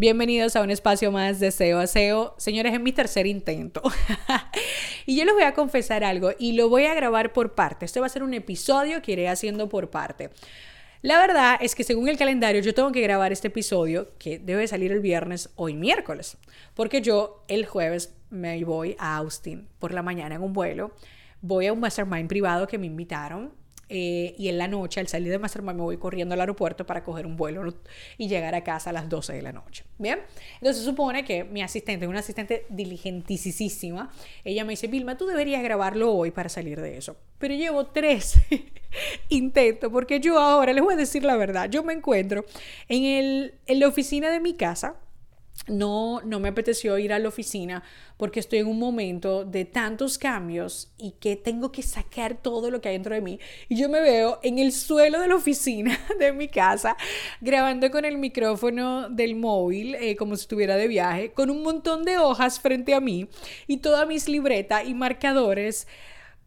Bienvenidos 0.00 0.54
a 0.54 0.62
un 0.62 0.70
espacio 0.70 1.10
más 1.10 1.40
de 1.40 1.50
SEO 1.50 1.80
a 1.80 1.88
SEO. 1.88 2.32
Señores, 2.38 2.72
es 2.72 2.80
mi 2.80 2.92
tercer 2.92 3.26
intento. 3.26 3.82
y 5.06 5.16
yo 5.16 5.24
les 5.24 5.34
voy 5.34 5.42
a 5.42 5.54
confesar 5.54 6.04
algo 6.04 6.30
y 6.38 6.52
lo 6.52 6.68
voy 6.68 6.84
a 6.84 6.94
grabar 6.94 7.32
por 7.32 7.56
parte. 7.56 7.84
Este 7.84 7.98
va 7.98 8.06
a 8.06 8.08
ser 8.08 8.22
un 8.22 8.32
episodio 8.32 9.02
que 9.02 9.10
iré 9.10 9.28
haciendo 9.28 9.68
por 9.68 9.90
parte. 9.90 10.30
La 11.02 11.18
verdad 11.18 11.58
es 11.60 11.74
que 11.74 11.82
según 11.82 12.08
el 12.08 12.16
calendario 12.16 12.62
yo 12.62 12.74
tengo 12.74 12.92
que 12.92 13.00
grabar 13.00 13.32
este 13.32 13.48
episodio 13.48 14.16
que 14.20 14.38
debe 14.38 14.68
salir 14.68 14.92
el 14.92 15.00
viernes 15.00 15.50
hoy 15.56 15.74
miércoles, 15.74 16.36
porque 16.74 17.02
yo 17.02 17.44
el 17.48 17.66
jueves 17.66 18.14
me 18.30 18.64
voy 18.64 18.94
a 19.00 19.16
Austin 19.16 19.66
por 19.80 19.92
la 19.92 20.02
mañana 20.02 20.36
en 20.36 20.42
un 20.42 20.52
vuelo, 20.52 20.92
voy 21.40 21.66
a 21.66 21.72
un 21.72 21.80
mastermind 21.80 22.28
privado 22.28 22.68
que 22.68 22.78
me 22.78 22.86
invitaron 22.86 23.52
eh, 23.88 24.34
y 24.38 24.48
en 24.48 24.58
la 24.58 24.68
noche, 24.68 25.00
al 25.00 25.08
salir 25.08 25.30
de 25.30 25.38
Mastermind, 25.38 25.76
me 25.76 25.82
voy 25.82 25.96
corriendo 25.96 26.34
al 26.34 26.40
aeropuerto 26.40 26.86
para 26.86 27.02
coger 27.02 27.26
un 27.26 27.36
vuelo 27.36 27.74
y 28.16 28.28
llegar 28.28 28.54
a 28.54 28.62
casa 28.62 28.90
a 28.90 28.92
las 28.92 29.08
12 29.08 29.32
de 29.32 29.42
la 29.42 29.52
noche. 29.52 29.84
Bien, 29.98 30.20
entonces 30.54 30.84
supone 30.84 31.24
que 31.24 31.44
mi 31.44 31.62
asistente, 31.62 32.06
una 32.06 32.20
asistente 32.20 32.66
diligentísima, 32.68 34.10
ella 34.44 34.64
me 34.64 34.72
dice, 34.72 34.86
Vilma, 34.86 35.16
tú 35.16 35.26
deberías 35.26 35.62
grabarlo 35.62 36.12
hoy 36.12 36.30
para 36.30 36.48
salir 36.48 36.80
de 36.80 36.98
eso. 36.98 37.16
Pero 37.38 37.54
llevo 37.54 37.86
tres 37.86 38.38
intentos, 39.28 39.90
porque 39.90 40.20
yo 40.20 40.38
ahora 40.38 40.72
les 40.72 40.82
voy 40.82 40.94
a 40.94 40.96
decir 40.96 41.24
la 41.24 41.36
verdad, 41.36 41.70
yo 41.70 41.82
me 41.82 41.92
encuentro 41.92 42.44
en, 42.88 43.04
el, 43.04 43.54
en 43.66 43.80
la 43.80 43.88
oficina 43.88 44.30
de 44.30 44.40
mi 44.40 44.54
casa 44.54 44.96
no, 45.66 46.20
no 46.24 46.40
me 46.40 46.48
apeteció 46.48 46.98
ir 46.98 47.12
a 47.12 47.18
la 47.18 47.28
oficina 47.28 47.82
porque 48.16 48.40
estoy 48.40 48.60
en 48.60 48.66
un 48.66 48.78
momento 48.78 49.44
de 49.44 49.64
tantos 49.64 50.18
cambios 50.18 50.90
y 50.98 51.12
que 51.12 51.36
tengo 51.36 51.70
que 51.72 51.82
sacar 51.82 52.36
todo 52.40 52.70
lo 52.70 52.80
que 52.80 52.88
hay 52.88 52.94
dentro 52.94 53.14
de 53.14 53.20
mí. 53.20 53.38
Y 53.68 53.76
yo 53.76 53.88
me 53.88 54.00
veo 54.00 54.38
en 54.42 54.58
el 54.58 54.72
suelo 54.72 55.20
de 55.20 55.28
la 55.28 55.36
oficina 55.36 55.98
de 56.18 56.32
mi 56.32 56.48
casa 56.48 56.96
grabando 57.40 57.90
con 57.90 58.04
el 58.04 58.18
micrófono 58.18 59.08
del 59.08 59.36
móvil 59.36 59.94
eh, 59.96 60.16
como 60.16 60.36
si 60.36 60.42
estuviera 60.42 60.76
de 60.76 60.88
viaje, 60.88 61.32
con 61.32 61.50
un 61.50 61.62
montón 61.62 62.04
de 62.04 62.18
hojas 62.18 62.60
frente 62.60 62.94
a 62.94 63.00
mí 63.00 63.28
y 63.66 63.78
todas 63.78 64.06
mis 64.08 64.28
libretas 64.28 64.86
y 64.86 64.94
marcadores 64.94 65.86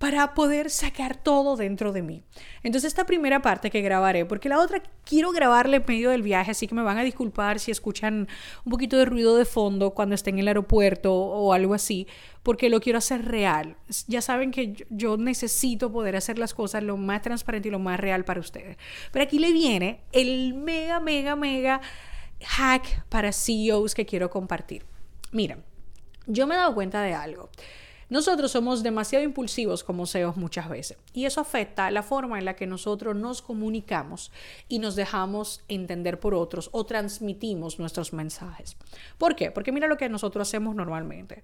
para 0.02 0.34
poder 0.34 0.72
sacar 0.72 1.16
todo 1.16 1.56
dentro 1.56 1.92
de 1.92 2.02
mí. 2.02 2.24
Entonces 2.64 2.88
esta 2.88 3.06
primera 3.06 3.44
parte 3.44 3.70
que 3.70 3.84
grabaré, 3.84 4.26
porque 4.26 4.50
la 4.50 4.58
otra 4.58 4.82
quiero 5.06 5.30
grabarle 5.30 5.78
en 5.78 5.84
medio 5.88 6.10
del 6.10 6.24
viaje, 6.24 6.50
así 6.50 6.66
que 6.66 6.74
me 6.74 6.82
van 6.82 6.98
a 6.98 7.04
disculpar 7.04 7.60
si 7.60 7.70
escuchan 7.70 8.28
un 8.66 8.72
poquito 8.72 8.98
de 8.98 9.06
ruido 9.06 9.38
de 9.38 9.46
fondo 9.46 9.92
cuando 9.92 10.16
estén 10.16 10.36
en 10.36 10.40
el 10.40 10.48
aeropuerto 10.48 11.14
o 11.14 11.54
algo 11.54 11.76
así, 11.76 12.08
porque 12.42 12.72
lo 12.72 12.80
quiero 12.80 12.98
hacer 12.98 13.26
real. 13.26 13.78
Ya 14.08 14.24
saben 14.24 14.50
que 14.50 14.88
yo 14.90 15.18
necesito 15.18 15.92
poder 15.92 16.16
hacer 16.16 16.40
las 16.40 16.56
cosas 16.56 16.82
lo 16.82 16.98
más 16.98 17.22
transparente 17.22 17.68
y 17.68 17.72
lo 17.72 17.78
más 17.78 18.00
real 18.00 18.26
para 18.26 18.40
ustedes. 18.40 18.78
Pero 19.12 19.22
aquí 19.22 19.38
le 19.38 19.54
viene 19.54 20.02
el 20.14 20.56
mega, 20.56 21.00
mega, 21.00 21.36
mega 21.36 21.80
hack 22.44 23.06
para 23.08 23.32
CEOs 23.32 23.94
que 23.94 24.08
quiero 24.08 24.32
compartir. 24.32 24.84
Mira, 25.32 25.60
yo 26.26 26.48
me 26.48 26.56
he 26.56 26.58
dado 26.58 26.74
cuenta 26.74 27.04
de 27.04 27.14
algo. 27.14 27.52
Nosotros 28.12 28.52
somos 28.52 28.84
demasiado 28.84 29.24
impulsivos 29.24 29.86
como 29.86 30.06
CEOs 30.06 30.36
muchas 30.36 30.68
veces 30.68 30.98
y 31.14 31.24
eso 31.24 31.40
afecta 31.40 31.90
la 31.92 32.04
forma 32.04 32.38
en 32.38 32.44
la 32.44 32.58
que 32.58 32.68
nosotros 32.68 33.16
nos 33.16 33.42
comunicamos 33.42 34.34
y 34.68 34.80
nos 34.80 34.98
dejamos 34.98 35.64
entender 35.70 36.20
por 36.20 36.34
otros 36.34 36.68
o 36.74 36.86
transmitimos 36.86 37.80
nuestros 37.80 38.12
mensajes. 38.12 38.76
¿Por 39.18 39.38
qué? 39.38 39.50
Porque 39.50 39.72
mira 39.72 39.88
lo 39.88 39.96
que 39.96 40.10
nosotros 40.10 40.46
hacemos 40.46 40.76
normalmente. 40.76 41.42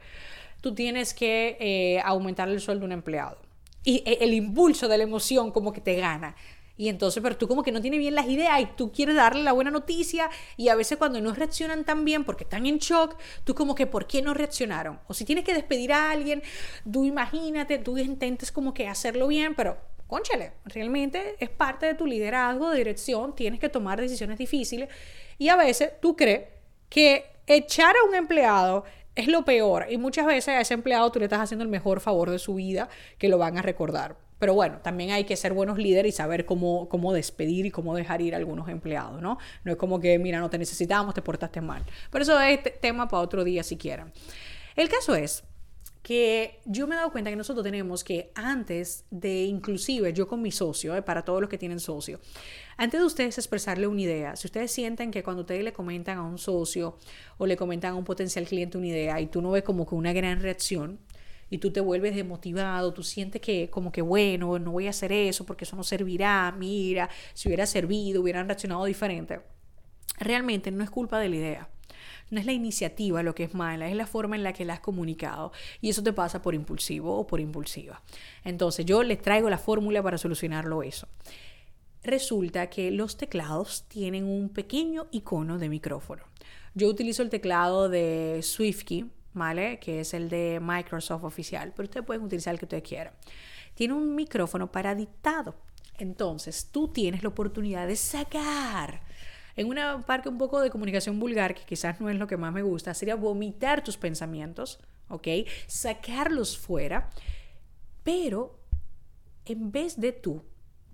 Tú 0.60 0.76
tienes 0.76 1.14
que 1.14 1.56
eh, 1.62 2.02
aumentar 2.04 2.50
el 2.50 2.60
sueldo 2.60 2.82
de 2.82 2.88
un 2.88 2.92
empleado 2.92 3.38
y 3.86 4.04
eh, 4.06 4.18
el 4.20 4.34
impulso 4.34 4.90
de 4.90 4.98
la 4.98 5.06
emoción 5.06 5.52
como 5.52 5.72
que 5.72 5.80
te 5.80 5.96
gana. 5.96 6.36
Y 6.78 6.90
entonces, 6.90 7.22
pero 7.24 7.36
tú 7.36 7.48
como 7.48 7.64
que 7.64 7.72
no 7.72 7.82
tienes 7.82 8.00
bien 8.00 8.16
las 8.16 8.28
ideas 8.28 8.62
y 8.62 8.66
tú 8.68 8.92
quieres 8.92 9.16
darle 9.16 9.44
la 9.44 9.52
buena 9.52 9.72
noticia 9.72 10.30
y 10.56 10.70
a 10.70 10.76
veces 10.76 10.98
cuando 10.98 11.20
no 11.20 11.34
reaccionan 11.34 11.84
tan 11.84 12.06
bien 12.06 12.24
porque 12.24 12.44
están 12.44 12.66
en 12.68 12.78
shock, 12.78 13.18
tú 13.44 13.56
como 13.56 13.74
que 13.74 13.88
¿por 13.88 14.06
qué 14.06 14.22
no 14.22 14.34
reaccionaron? 14.34 15.00
O 15.08 15.14
si 15.14 15.26
tienes 15.26 15.44
que 15.44 15.54
despedir 15.54 15.92
a 15.92 16.12
alguien, 16.12 16.44
tú 16.90 17.04
imagínate, 17.04 17.80
tú 17.80 17.98
intentes 17.98 18.52
como 18.52 18.74
que 18.74 18.88
hacerlo 18.88 19.28
bien, 19.28 19.56
pero 19.56 19.78
conchale, 20.06 20.54
realmente 20.66 21.36
es 21.40 21.50
parte 21.50 21.88
de 21.88 21.96
tu 21.96 22.06
liderazgo, 22.06 22.70
de 22.70 22.78
dirección, 22.78 23.36
tienes 23.36 23.60
que 23.60 23.70
tomar 23.70 24.00
decisiones 24.00 24.38
difíciles 24.38 24.90
y 25.38 25.50
a 25.50 25.56
veces 25.56 26.00
tú 26.00 26.16
crees 26.16 26.46
que 26.90 27.26
echar 27.48 27.96
a 27.96 28.08
un 28.08 28.16
empleado 28.16 28.86
es 29.16 29.28
lo 29.28 29.44
peor 29.44 29.88
y 29.90 29.98
muchas 29.98 30.28
veces 30.28 30.50
a 30.50 30.62
ese 30.62 30.76
empleado 30.76 31.12
tú 31.12 31.20
le 31.20 31.26
estás 31.26 31.40
haciendo 31.40 31.64
el 31.64 31.70
mejor 31.70 32.02
favor 32.02 32.30
de 32.30 32.38
su 32.38 32.54
vida 32.54 32.88
que 33.18 33.30
lo 33.30 33.40
van 33.40 33.58
a 33.58 33.64
recordar. 33.64 34.27
Pero 34.40 34.54
bueno, 34.54 34.80
también 34.84 35.12
hay 35.12 35.24
que 35.24 35.36
ser 35.36 35.54
buenos 35.54 35.78
líderes 35.78 36.14
y 36.14 36.18
saber 36.18 36.46
cómo, 36.46 36.88
cómo 36.90 37.14
despedir 37.14 37.66
y 37.66 37.72
cómo 37.72 37.96
dejar 37.96 38.22
ir 38.22 38.34
a 38.36 38.38
algunos 38.38 38.70
empleados, 38.70 39.22
¿no? 39.22 39.38
No 39.64 39.72
es 39.72 39.78
como 39.78 40.00
que, 40.00 40.20
mira, 40.20 40.40
no 40.40 40.50
te 40.50 40.58
necesitamos, 40.58 41.14
te 41.14 41.22
portaste 41.22 41.62
mal. 41.62 41.84
Pero 42.12 42.24
eso 42.24 42.40
es 42.40 42.60
tema 42.80 43.08
para 43.08 43.24
otro 43.24 43.44
día 43.44 43.64
si 43.64 43.78
quieren. 43.78 44.12
El 44.76 44.90
caso 44.90 45.16
es 45.16 45.44
que 46.08 46.62
yo 46.64 46.88
me 46.88 46.96
he 46.96 46.98
dado 46.98 47.12
cuenta 47.12 47.30
que 47.30 47.36
nosotros 47.36 47.66
tenemos 47.66 48.02
que 48.02 48.32
antes 48.34 49.04
de, 49.10 49.44
inclusive 49.44 50.14
yo 50.14 50.26
con 50.26 50.42
mi 50.42 50.52
socio, 50.52 50.96
eh, 50.96 51.02
para 51.02 51.26
todos 51.26 51.42
los 51.42 51.50
que 51.50 51.58
tienen 51.58 51.82
socio, 51.82 52.22
antes 52.78 53.02
de 53.02 53.06
ustedes 53.06 53.38
expresarle 53.38 53.88
una 53.88 54.00
idea, 54.00 54.36
si 54.38 54.48
ustedes 54.48 54.72
sienten 54.72 55.12
que 55.12 55.22
cuando 55.22 55.42
ustedes 55.42 55.66
le 55.66 55.74
comentan 55.74 56.18
a 56.18 56.24
un 56.24 56.38
socio 56.38 56.98
o 57.38 57.46
le 57.46 57.58
comentan 57.58 57.92
a 57.92 57.96
un 57.96 58.06
potencial 58.06 58.46
cliente 58.46 58.78
una 58.78 58.88
idea 58.88 59.20
y 59.20 59.28
tú 59.28 59.42
no 59.42 59.52
ves 59.52 59.64
como 59.64 59.86
que 59.86 59.96
una 59.96 60.14
gran 60.14 60.40
reacción, 60.40 60.98
y 61.50 61.60
tú 61.60 61.72
te 61.72 61.80
vuelves 61.80 62.16
desmotivado, 62.16 62.94
tú 62.94 63.04
sientes 63.04 63.42
que 63.42 63.70
como 63.70 63.92
que 63.92 64.02
bueno, 64.02 64.60
no 64.60 64.72
voy 64.72 64.88
a 64.88 64.92
hacer 64.92 65.12
eso 65.12 65.46
porque 65.46 65.66
eso 65.66 65.76
no 65.76 65.84
servirá, 65.84 66.54
mira, 66.58 67.10
si 67.34 67.48
hubiera 67.50 67.66
servido, 67.66 68.22
hubieran 68.22 68.48
reaccionado 68.48 68.86
diferente. 68.86 69.40
Realmente 70.20 70.72
no 70.72 70.84
es 70.84 70.90
culpa 70.90 71.20
de 71.20 71.30
la 71.30 71.36
idea. 71.36 71.70
No 72.30 72.40
es 72.40 72.46
la 72.46 72.52
iniciativa 72.52 73.24
lo 73.24 73.34
que 73.34 73.46
es 73.46 73.54
mala, 73.54 73.90
es 73.90 73.96
la 73.96 74.06
forma 74.06 74.36
en 74.36 74.44
la 74.44 74.52
que 74.52 74.66
la 74.66 74.74
has 74.74 74.80
comunicado. 74.82 75.52
Y 75.80 75.90
eso 75.90 76.04
te 76.04 76.12
pasa 76.12 76.42
por 76.42 76.56
impulsivo 76.56 77.18
o 77.18 77.26
por 77.26 77.40
impulsiva. 77.40 78.02
Entonces 78.44 78.86
yo 78.86 79.04
les 79.04 79.22
traigo 79.22 79.50
la 79.50 79.58
fórmula 79.58 80.04
para 80.04 80.18
solucionarlo 80.18 80.84
eso. 80.84 81.08
Resulta 82.04 82.70
que 82.70 82.92
los 82.92 83.18
teclados 83.18 83.86
tienen 83.88 84.26
un 84.26 84.50
pequeño 84.50 85.08
icono 85.12 85.58
de 85.58 85.70
micrófono. 85.70 86.24
Yo 86.74 86.90
utilizo 86.90 87.24
el 87.24 87.30
teclado 87.30 87.90
de 87.90 88.42
SwiftKey 88.44 89.06
¿vale? 89.38 89.80
Que 89.80 90.02
es 90.02 90.14
el 90.14 90.30
de 90.30 90.60
Microsoft 90.62 91.24
oficial, 91.24 91.74
pero 91.76 91.86
ustedes 91.86 92.06
pueden 92.06 92.24
utilizar 92.24 92.54
el 92.54 92.60
que 92.60 92.66
ustedes 92.66 92.84
quieran. 92.84 93.14
Tiene 93.76 93.94
un 93.94 94.16
micrófono 94.16 94.72
para 94.72 94.96
dictado. 94.96 95.56
Entonces, 95.98 96.70
tú 96.72 96.90
tienes 96.90 97.24
la 97.24 97.30
oportunidad 97.30 97.88
de 97.88 97.96
sacar 97.96 99.02
en 99.56 99.68
una 99.68 100.06
parte 100.06 100.30
un 100.30 100.38
poco 100.38 100.62
de 100.62 100.70
comunicación 100.70 101.20
vulgar, 101.20 101.56
que 101.56 101.64
quizás 101.64 102.00
no 102.00 102.10
es 102.10 102.16
lo 102.16 102.28
que 102.28 102.38
más 102.38 102.54
me 102.54 102.62
gusta, 102.62 102.94
sería 102.94 103.16
vomitar 103.16 103.84
tus 103.84 103.98
pensamientos, 103.98 104.80
¿ok? 105.10 105.28
Sacarlos 105.66 106.58
fuera, 106.58 107.10
pero 108.04 108.60
en 109.46 109.72
vez 109.72 110.00
de 110.00 110.12
tú 110.12 110.44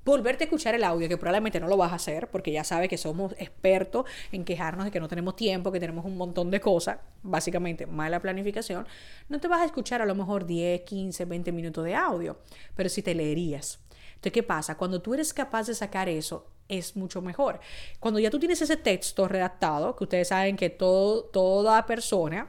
volverte 0.05 0.43
a 0.43 0.45
escuchar 0.45 0.75
el 0.75 0.83
audio, 0.83 1.07
que 1.07 1.17
probablemente 1.17 1.59
no 1.59 1.67
lo 1.67 1.77
vas 1.77 1.91
a 1.91 1.95
hacer 1.95 2.29
porque 2.29 2.51
ya 2.51 2.63
sabes 2.63 2.89
que 2.89 2.97
somos 2.97 3.33
expertos 3.37 4.05
en 4.31 4.45
quejarnos 4.45 4.85
de 4.85 4.91
que 4.91 4.99
no 4.99 5.07
tenemos 5.07 5.35
tiempo, 5.35 5.71
que 5.71 5.79
tenemos 5.79 6.05
un 6.05 6.17
montón 6.17 6.51
de 6.51 6.59
cosas, 6.59 6.97
básicamente 7.21 7.85
mala 7.85 8.19
planificación, 8.19 8.87
no 9.29 9.39
te 9.39 9.47
vas 9.47 9.61
a 9.61 9.65
escuchar 9.65 10.01
a 10.01 10.05
lo 10.05 10.15
mejor 10.15 10.45
10, 10.45 10.81
15, 10.81 11.25
20 11.25 11.51
minutos 11.51 11.85
de 11.85 11.95
audio, 11.95 12.37
pero 12.75 12.89
si 12.89 13.01
te 13.01 13.15
leerías. 13.15 13.79
Entonces, 14.15 14.33
¿qué 14.33 14.43
pasa? 14.43 14.77
Cuando 14.77 15.01
tú 15.01 15.13
eres 15.13 15.33
capaz 15.33 15.67
de 15.67 15.75
sacar 15.75 16.07
eso, 16.07 16.47
es 16.69 16.95
mucho 16.95 17.21
mejor. 17.21 17.59
Cuando 17.99 18.19
ya 18.19 18.29
tú 18.29 18.39
tienes 18.39 18.61
ese 18.61 18.77
texto 18.77 19.27
redactado, 19.27 19.95
que 19.95 20.05
ustedes 20.05 20.29
saben 20.29 20.55
que 20.55 20.69
todo, 20.69 21.25
toda 21.25 21.85
persona 21.85 22.47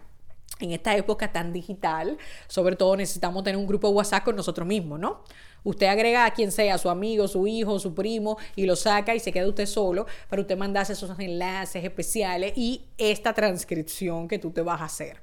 en 0.60 0.70
esta 0.70 0.96
época 0.96 1.32
tan 1.32 1.52
digital, 1.52 2.18
sobre 2.46 2.76
todo 2.76 2.96
necesitamos 2.96 3.42
tener 3.42 3.58
un 3.58 3.66
grupo 3.66 3.88
de 3.88 3.94
WhatsApp 3.94 4.24
con 4.24 4.36
nosotros 4.36 4.66
mismos, 4.66 5.00
¿no? 5.00 5.22
Usted 5.64 5.86
agrega 5.86 6.26
a 6.26 6.30
quien 6.32 6.52
sea, 6.52 6.76
su 6.76 6.90
amigo, 6.90 7.26
su 7.26 7.46
hijo, 7.46 7.78
su 7.78 7.94
primo, 7.94 8.36
y 8.54 8.66
lo 8.66 8.76
saca 8.76 9.14
y 9.14 9.20
se 9.20 9.32
queda 9.32 9.48
usted 9.48 9.66
solo 9.66 10.06
para 10.28 10.42
usted 10.42 10.58
mandarse 10.58 10.92
esos 10.92 11.18
enlaces 11.18 11.82
especiales 11.82 12.52
y 12.54 12.84
esta 12.98 13.32
transcripción 13.32 14.28
que 14.28 14.38
tú 14.38 14.50
te 14.50 14.60
vas 14.60 14.82
a 14.82 14.84
hacer, 14.84 15.16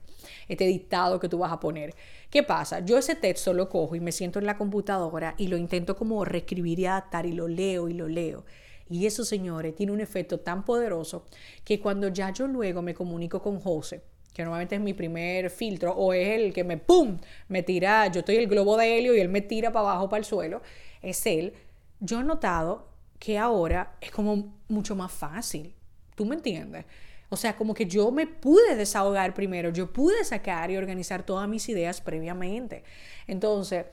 este 0.47 0.65
dictado 0.65 1.19
que 1.19 1.29
tú 1.29 1.37
vas 1.37 1.51
a 1.51 1.59
poner. 1.59 1.95
¿Qué 2.31 2.41
pasa? 2.41 2.79
Yo 2.79 2.97
ese 2.97 3.13
texto 3.13 3.53
lo 3.53 3.69
cojo 3.69 3.95
y 3.95 3.99
me 3.99 4.11
siento 4.11 4.39
en 4.39 4.47
la 4.47 4.57
computadora 4.57 5.35
y 5.37 5.47
lo 5.47 5.57
intento 5.57 5.95
como 5.95 6.25
reescribir 6.25 6.79
y 6.79 6.87
adaptar 6.87 7.27
y 7.27 7.33
lo 7.33 7.47
leo 7.47 7.87
y 7.87 7.93
lo 7.93 8.07
leo. 8.07 8.43
Y 8.89 9.05
eso, 9.05 9.23
señores, 9.23 9.75
tiene 9.75 9.93
un 9.93 10.01
efecto 10.01 10.39
tan 10.39 10.65
poderoso 10.65 11.23
que 11.63 11.79
cuando 11.79 12.07
ya 12.09 12.31
yo 12.31 12.47
luego 12.47 12.81
me 12.81 12.95
comunico 12.95 13.41
con 13.41 13.59
José, 13.59 14.01
que 14.33 14.43
normalmente 14.43 14.75
es 14.75 14.81
mi 14.81 14.93
primer 14.93 15.49
filtro, 15.49 15.93
o 15.93 16.13
es 16.13 16.27
el 16.29 16.53
que 16.53 16.63
me 16.63 16.77
¡pum! 16.77 17.19
me 17.47 17.63
tira, 17.63 18.07
yo 18.07 18.19
estoy 18.19 18.37
el 18.37 18.47
globo 18.47 18.77
de 18.77 18.97
helio 18.97 19.15
y 19.15 19.19
él 19.19 19.29
me 19.29 19.41
tira 19.41 19.71
para 19.71 19.89
abajo, 19.89 20.09
para 20.09 20.19
el 20.19 20.25
suelo, 20.25 20.61
es 21.01 21.25
él. 21.25 21.53
Yo 21.99 22.21
he 22.21 22.23
notado 22.23 22.87
que 23.19 23.37
ahora 23.37 23.95
es 24.01 24.11
como 24.11 24.57
mucho 24.67 24.95
más 24.95 25.11
fácil. 25.11 25.75
¿Tú 26.15 26.25
me 26.25 26.35
entiendes? 26.35 26.85
O 27.29 27.37
sea, 27.37 27.55
como 27.55 27.73
que 27.73 27.85
yo 27.85 28.11
me 28.11 28.27
pude 28.27 28.75
desahogar 28.75 29.33
primero, 29.33 29.69
yo 29.69 29.93
pude 29.93 30.23
sacar 30.23 30.69
y 30.71 30.77
organizar 30.77 31.23
todas 31.23 31.47
mis 31.47 31.69
ideas 31.69 32.01
previamente. 32.01 32.83
Entonces, 33.27 33.85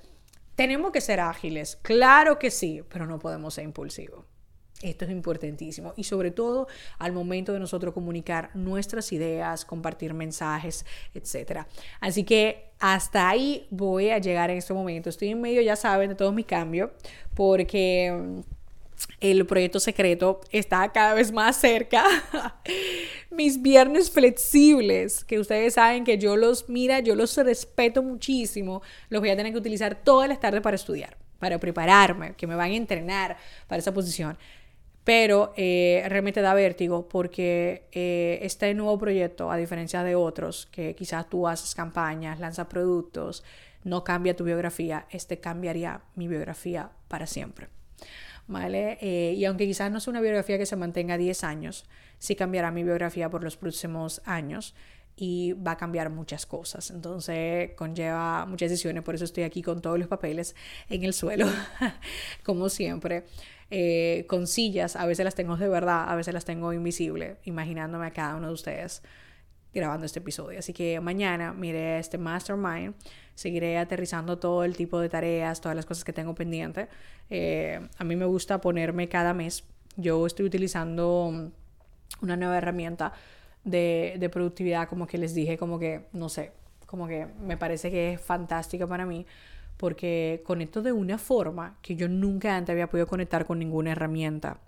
tenemos 0.56 0.90
que 0.90 1.00
ser 1.00 1.20
ágiles, 1.20 1.76
claro 1.82 2.38
que 2.38 2.50
sí, 2.50 2.82
pero 2.88 3.06
no 3.06 3.18
podemos 3.20 3.54
ser 3.54 3.64
impulsivos. 3.64 4.24
Esto 4.82 5.04
es 5.04 5.10
importantísimo 5.10 5.92
y 5.96 6.04
sobre 6.04 6.30
todo 6.30 6.68
al 6.98 7.12
momento 7.12 7.52
de 7.52 7.58
nosotros 7.58 7.92
comunicar 7.92 8.50
nuestras 8.54 9.12
ideas, 9.12 9.64
compartir 9.64 10.14
mensajes, 10.14 10.86
etc. 11.14 11.62
Así 12.00 12.22
que 12.22 12.70
hasta 12.78 13.28
ahí 13.28 13.66
voy 13.70 14.10
a 14.10 14.18
llegar 14.18 14.50
en 14.50 14.58
este 14.58 14.72
momento. 14.72 15.10
Estoy 15.10 15.30
en 15.30 15.40
medio, 15.40 15.62
ya 15.62 15.74
saben, 15.74 16.10
de 16.10 16.14
todos 16.14 16.32
mis 16.32 16.46
cambios 16.46 16.90
porque 17.34 18.12
mm, 18.12 18.40
el 19.20 19.46
proyecto 19.46 19.80
secreto 19.80 20.40
está 20.50 20.90
cada 20.92 21.14
vez 21.14 21.32
más 21.32 21.56
cerca. 21.56 22.04
Mis 23.30 23.60
viernes 23.60 24.10
flexibles, 24.10 25.24
que 25.24 25.38
ustedes 25.38 25.74
saben 25.74 26.04
que 26.04 26.18
yo 26.18 26.36
los, 26.36 26.68
mira, 26.68 27.00
yo 27.00 27.14
los 27.14 27.36
respeto 27.36 28.02
muchísimo, 28.02 28.82
los 29.08 29.20
voy 29.20 29.30
a 29.30 29.36
tener 29.36 29.52
que 29.52 29.58
utilizar 29.58 30.02
todas 30.02 30.28
las 30.28 30.40
tardes 30.40 30.60
para 30.60 30.76
estudiar, 30.76 31.16
para 31.38 31.58
prepararme, 31.58 32.34
que 32.34 32.46
me 32.46 32.54
van 32.54 32.70
a 32.70 32.74
entrenar 32.74 33.36
para 33.66 33.80
esa 33.80 33.92
posición. 33.92 34.38
Pero 35.04 35.54
eh, 35.56 36.04
realmente 36.08 36.42
da 36.42 36.52
vértigo 36.52 37.08
porque 37.08 37.88
eh, 37.92 38.38
este 38.42 38.74
nuevo 38.74 38.98
proyecto, 38.98 39.50
a 39.50 39.56
diferencia 39.56 40.02
de 40.02 40.14
otros, 40.14 40.66
que 40.66 40.94
quizás 40.94 41.28
tú 41.30 41.48
haces 41.48 41.74
campañas, 41.74 42.40
lanzas 42.40 42.66
productos, 42.66 43.42
no 43.84 44.04
cambia 44.04 44.36
tu 44.36 44.44
biografía, 44.44 45.06
este 45.10 45.40
cambiaría 45.40 46.02
mi 46.14 46.28
biografía 46.28 46.90
para 47.08 47.26
siempre. 47.26 47.68
¿Vale? 48.46 48.98
Eh, 49.02 49.34
y 49.36 49.44
aunque 49.44 49.66
quizás 49.66 49.90
no 49.90 50.00
sea 50.00 50.10
una 50.10 50.22
biografía 50.22 50.56
que 50.56 50.64
se 50.64 50.76
mantenga 50.76 51.18
10 51.18 51.44
años, 51.44 51.84
sí 52.18 52.34
cambiará 52.34 52.70
mi 52.70 52.82
biografía 52.82 53.28
por 53.28 53.44
los 53.44 53.56
próximos 53.56 54.22
años 54.24 54.74
y 55.20 55.52
va 55.54 55.72
a 55.72 55.76
cambiar 55.76 56.10
muchas 56.10 56.46
cosas. 56.46 56.90
Entonces 56.90 57.72
conlleva 57.76 58.46
muchas 58.46 58.70
decisiones, 58.70 59.02
por 59.02 59.16
eso 59.16 59.24
estoy 59.24 59.42
aquí 59.42 59.62
con 59.62 59.82
todos 59.82 59.98
los 59.98 60.06
papeles 60.06 60.54
en 60.88 61.02
el 61.02 61.12
suelo, 61.12 61.46
como 62.44 62.68
siempre. 62.68 63.24
Eh, 63.70 64.24
con 64.28 64.46
sillas, 64.46 64.94
a 64.96 65.04
veces 65.06 65.24
las 65.24 65.34
tengo 65.34 65.56
de 65.56 65.68
verdad, 65.68 66.08
a 66.08 66.14
veces 66.14 66.32
las 66.32 66.44
tengo 66.44 66.72
invisible, 66.72 67.36
imaginándome 67.44 68.06
a 68.06 68.12
cada 68.12 68.36
uno 68.36 68.46
de 68.46 68.52
ustedes 68.54 69.02
grabando 69.74 70.06
este 70.06 70.20
episodio. 70.20 70.60
Así 70.60 70.72
que 70.72 71.00
mañana 71.00 71.52
miré 71.52 71.98
este 71.98 72.16
mastermind, 72.16 72.94
seguiré 73.34 73.76
aterrizando 73.76 74.38
todo 74.38 74.62
el 74.62 74.76
tipo 74.76 75.00
de 75.00 75.08
tareas, 75.08 75.60
todas 75.60 75.74
las 75.74 75.84
cosas 75.84 76.04
que 76.04 76.12
tengo 76.12 76.34
pendiente. 76.34 76.88
Eh, 77.28 77.88
a 77.98 78.04
mí 78.04 78.14
me 78.14 78.24
gusta 78.24 78.60
ponerme 78.60 79.08
cada 79.08 79.34
mes, 79.34 79.64
yo 79.96 80.24
estoy 80.26 80.46
utilizando 80.46 81.50
una 82.22 82.36
nueva 82.36 82.56
herramienta 82.56 83.12
de, 83.70 84.30
productividad, 84.32 84.88
como 84.88 85.06
que 85.06 85.18
les 85.18 85.34
dije, 85.34 85.56
como 85.56 85.78
que, 85.78 86.06
no 86.12 86.28
sé, 86.28 86.52
como 86.86 87.06
que 87.06 87.26
me 87.40 87.56
parece 87.56 87.90
que 87.90 88.14
es 88.14 88.20
fantástica 88.20 88.86
para 88.86 89.06
mí 89.06 89.26
porque 89.76 90.42
conecto 90.44 90.82
de 90.82 90.90
una 90.92 91.18
forma 91.18 91.78
que 91.82 91.94
yo 91.94 92.08
nunca 92.08 92.56
antes 92.56 92.72
había 92.72 92.88
podido 92.88 93.06
conectar 93.06 93.46
con 93.46 93.58
ninguna 93.60 93.92
herramienta. 93.92 94.58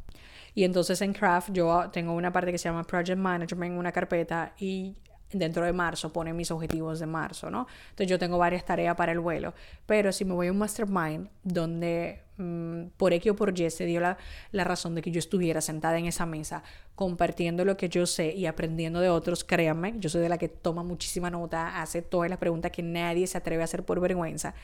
Y 0.54 0.64
entonces 0.64 1.00
en 1.02 1.12
Craft 1.12 1.50
yo 1.52 1.90
tengo 1.92 2.14
una 2.14 2.32
parte 2.32 2.52
que 2.52 2.58
se 2.58 2.68
llama 2.68 2.84
Project 2.84 3.18
Management, 3.18 3.76
una 3.76 3.90
carpeta, 3.90 4.54
y 4.58 4.94
dentro 5.32 5.64
de 5.64 5.72
marzo 5.72 6.12
pone 6.12 6.32
mis 6.32 6.50
objetivos 6.50 6.98
de 7.00 7.06
marzo, 7.06 7.50
¿no? 7.50 7.66
Entonces 7.90 8.08
yo 8.08 8.18
tengo 8.18 8.38
varias 8.38 8.64
tareas 8.64 8.96
para 8.96 9.12
el 9.12 9.20
vuelo, 9.20 9.54
pero 9.86 10.12
si 10.12 10.24
me 10.24 10.34
voy 10.34 10.48
a 10.48 10.52
un 10.52 10.58
mastermind 10.58 11.28
donde 11.42 12.22
mm, 12.36 12.86
por 12.96 13.12
X 13.12 13.32
o 13.32 13.36
por 13.36 13.58
Y 13.58 13.70
se 13.70 13.86
dio 13.86 14.00
la, 14.00 14.18
la, 14.52 14.64
razón 14.64 14.94
de 14.94 15.02
que 15.02 15.10
yo 15.10 15.18
estuviera 15.18 15.60
sentada 15.60 15.98
en 15.98 16.06
esa 16.06 16.26
mesa 16.26 16.62
compartiendo 16.94 17.64
lo 17.64 17.76
que 17.76 17.88
yo 17.88 18.06
sé 18.06 18.32
y 18.34 18.46
aprendiendo 18.46 19.00
de 19.00 19.08
otros, 19.08 19.44
créanme, 19.44 19.94
yo 19.98 20.08
soy 20.08 20.20
de 20.20 20.28
la 20.28 20.38
que 20.38 20.48
toma 20.48 20.82
muchísima 20.82 21.30
nota, 21.30 21.80
hace 21.80 22.02
todas 22.02 22.28
las 22.28 22.38
preguntas 22.38 22.72
que 22.72 22.82
nadie 22.82 23.26
se 23.26 23.38
atreve 23.38 23.62
a 23.62 23.64
hacer 23.64 23.84
por 23.84 24.00
vergüenza 24.00 24.54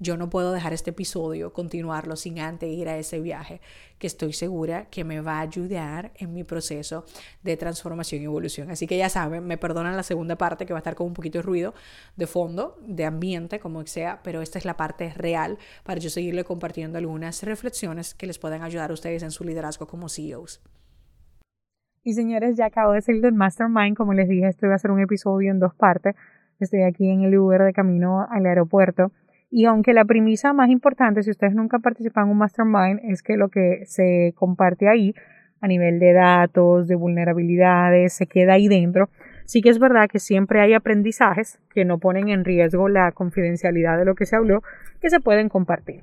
yo 0.00 0.16
no 0.16 0.30
puedo 0.30 0.52
dejar 0.52 0.72
este 0.72 0.90
episodio, 0.90 1.52
continuarlo 1.52 2.16
sin 2.16 2.40
antes 2.40 2.70
ir 2.70 2.88
a 2.88 2.96
ese 2.96 3.20
viaje, 3.20 3.60
que 3.98 4.06
estoy 4.06 4.32
segura 4.32 4.86
que 4.86 5.04
me 5.04 5.20
va 5.20 5.36
a 5.36 5.40
ayudar 5.42 6.12
en 6.16 6.32
mi 6.32 6.42
proceso 6.42 7.04
de 7.42 7.58
transformación 7.58 8.22
y 8.22 8.24
evolución. 8.24 8.70
Así 8.70 8.86
que 8.86 8.96
ya 8.96 9.10
saben, 9.10 9.46
me 9.46 9.58
perdonan 9.58 9.98
la 9.98 10.02
segunda 10.02 10.36
parte 10.36 10.64
que 10.64 10.72
va 10.72 10.78
a 10.78 10.80
estar 10.80 10.94
con 10.94 11.06
un 11.06 11.12
poquito 11.12 11.38
de 11.38 11.42
ruido 11.42 11.74
de 12.16 12.26
fondo, 12.26 12.78
de 12.80 13.04
ambiente, 13.04 13.60
como 13.60 13.86
sea, 13.86 14.20
pero 14.24 14.40
esta 14.40 14.58
es 14.58 14.64
la 14.64 14.78
parte 14.78 15.12
real 15.12 15.58
para 15.84 16.00
yo 16.00 16.08
seguirle 16.08 16.44
compartiendo 16.44 16.96
algunas 17.20 17.42
reflexiones 17.42 18.14
que 18.14 18.26
les 18.26 18.38
puedan 18.38 18.62
ayudar 18.62 18.90
a 18.90 18.94
ustedes 18.94 19.22
en 19.22 19.30
su 19.30 19.44
liderazgo 19.44 19.86
como 19.86 20.08
CEOs. 20.08 20.62
Y 22.02 22.14
señores, 22.14 22.56
ya 22.56 22.66
acabo 22.66 22.92
de 22.94 23.02
salir 23.02 23.20
del 23.20 23.34
Mastermind, 23.34 23.94
como 23.94 24.14
les 24.14 24.26
dije, 24.26 24.48
esto 24.48 24.66
va 24.66 24.76
a 24.76 24.78
ser 24.78 24.90
un 24.90 25.00
episodio 25.00 25.50
en 25.50 25.58
dos 25.58 25.74
partes. 25.74 26.16
Estoy 26.60 26.82
aquí 26.82 27.10
en 27.10 27.20
el 27.24 27.36
Uber 27.36 27.62
de 27.62 27.74
camino 27.74 28.26
al 28.30 28.46
aeropuerto 28.46 29.12
y 29.50 29.66
aunque 29.66 29.92
la 29.92 30.06
premisa 30.06 30.54
más 30.54 30.70
importante, 30.70 31.22
si 31.22 31.30
ustedes 31.30 31.54
nunca 31.54 31.78
participan 31.78 32.24
en 32.24 32.30
un 32.30 32.38
mastermind, 32.38 33.00
es 33.04 33.22
que 33.22 33.36
lo 33.36 33.50
que 33.50 33.82
se 33.84 34.32
comparte 34.34 34.88
ahí 34.88 35.14
a 35.60 35.68
nivel 35.68 35.98
de 35.98 36.14
datos, 36.14 36.88
de 36.88 36.94
vulnerabilidades, 36.94 38.14
se 38.14 38.26
queda 38.26 38.54
ahí 38.54 38.66
dentro, 38.66 39.10
sí 39.44 39.60
que 39.60 39.68
es 39.68 39.78
verdad 39.78 40.08
que 40.08 40.20
siempre 40.20 40.62
hay 40.62 40.72
aprendizajes 40.72 41.60
que 41.74 41.84
no 41.84 41.98
ponen 41.98 42.30
en 42.30 42.46
riesgo 42.46 42.88
la 42.88 43.12
confidencialidad 43.12 43.98
de 43.98 44.06
lo 44.06 44.14
que 44.14 44.24
se 44.24 44.36
habló, 44.36 44.62
que 45.02 45.10
se 45.10 45.20
pueden 45.20 45.50
compartir. 45.50 46.00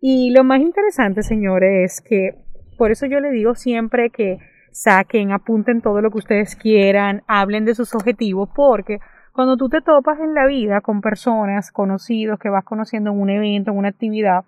Y 0.00 0.30
lo 0.30 0.44
más 0.44 0.60
interesante, 0.60 1.22
señores, 1.22 1.92
es 1.92 2.00
que 2.00 2.34
por 2.76 2.90
eso 2.90 3.06
yo 3.06 3.20
le 3.20 3.30
digo 3.30 3.54
siempre 3.54 4.10
que 4.10 4.38
saquen, 4.72 5.32
apunten 5.32 5.80
todo 5.80 6.00
lo 6.00 6.10
que 6.10 6.18
ustedes 6.18 6.56
quieran, 6.56 7.22
hablen 7.26 7.64
de 7.64 7.74
sus 7.74 7.94
objetivos, 7.94 8.50
porque 8.54 8.98
cuando 9.32 9.56
tú 9.56 9.68
te 9.68 9.80
topas 9.80 10.18
en 10.20 10.34
la 10.34 10.46
vida 10.46 10.80
con 10.80 11.00
personas, 11.00 11.70
conocidos, 11.70 12.38
que 12.38 12.50
vas 12.50 12.64
conociendo 12.64 13.10
en 13.10 13.20
un 13.20 13.30
evento, 13.30 13.70
en 13.70 13.78
una 13.78 13.88
actividad, 13.88 14.44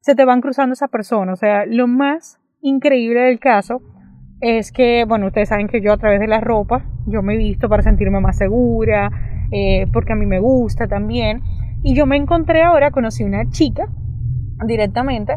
se 0.00 0.14
te 0.14 0.24
van 0.24 0.40
cruzando 0.40 0.74
esas 0.74 0.90
personas. 0.90 1.34
O 1.34 1.36
sea, 1.36 1.66
lo 1.66 1.86
más 1.86 2.38
increíble 2.60 3.20
del 3.20 3.38
caso 3.38 3.82
es 4.40 4.72
que, 4.72 5.04
bueno, 5.06 5.26
ustedes 5.26 5.48
saben 5.48 5.68
que 5.68 5.80
yo 5.80 5.92
a 5.92 5.96
través 5.98 6.20
de 6.20 6.26
la 6.26 6.40
ropa, 6.40 6.84
yo 7.06 7.22
me 7.22 7.34
he 7.34 7.36
visto 7.36 7.68
para 7.68 7.82
sentirme 7.82 8.20
más 8.20 8.36
segura, 8.36 9.10
eh, 9.50 9.86
porque 9.92 10.12
a 10.12 10.16
mí 10.16 10.26
me 10.26 10.40
gusta 10.40 10.88
también. 10.88 11.42
Y 11.82 11.94
yo 11.94 12.06
me 12.06 12.16
encontré 12.16 12.62
ahora, 12.62 12.90
conocí 12.90 13.24
una 13.24 13.48
chica 13.50 13.88
directamente, 14.66 15.34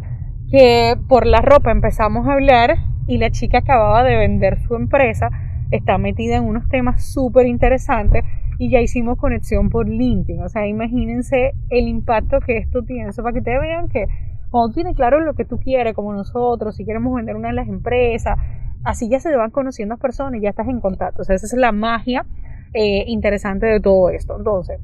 que 0.50 0.96
por 1.08 1.26
la 1.26 1.42
ropa 1.42 1.72
empezamos 1.72 2.28
a 2.28 2.34
hablar 2.34 2.78
y 3.08 3.18
la 3.18 3.30
chica 3.32 3.60
acababa 3.60 4.04
de 4.04 4.16
vender 4.16 4.60
su 4.62 4.76
empresa, 4.76 5.30
está 5.72 5.98
metida 5.98 6.38
en 6.38 6.46
unos 6.46 6.68
temas 6.70 7.06
súper 7.06 7.48
interesantes 7.48 8.24
y 8.58 8.70
ya 8.70 8.80
hicimos 8.80 9.18
conexión 9.18 9.70
por 9.70 9.90
LinkedIn. 9.90 10.42
O 10.42 10.50
sea, 10.50 10.68
imagínense 10.68 11.54
el 11.70 11.88
impacto 11.88 12.40
que 12.40 12.58
esto 12.58 12.84
tiene. 12.84 13.10
Eso 13.10 13.24
para 13.24 13.34
que 13.34 13.40
ustedes 13.40 13.60
vean 13.60 13.88
que 13.90 14.08
cuando 14.50 14.70
tú 14.70 14.76
tienes 14.76 14.96
claro 14.96 15.20
lo 15.20 15.34
que 15.34 15.46
tú 15.46 15.60
quieres, 15.60 15.94
como 15.94 16.14
nosotros, 16.14 16.76
si 16.76 16.86
queremos 16.86 17.14
vender 17.14 17.36
una 17.36 17.50
de 17.50 17.56
las 17.56 17.68
empresas, 17.68 18.38
así 18.84 19.10
ya 19.10 19.20
se 19.20 19.36
van 19.36 19.52
conociendo 19.52 19.94
las 19.94 20.02
personas 20.02 20.40
y 20.40 20.44
ya 20.44 20.50
estás 20.50 20.68
en 20.68 20.80
contacto. 20.80 21.24
O 21.24 21.26
sea, 21.26 21.36
esa 21.36 21.46
es 21.46 21.54
la 21.54 21.72
magia 21.72 22.26
eh, 22.74 23.04
interesante 23.08 23.66
de 23.66 23.80
todo 23.80 24.10
esto. 24.10 24.38
Entonces, 24.38 24.80